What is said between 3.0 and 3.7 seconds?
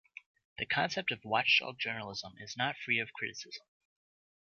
criticism.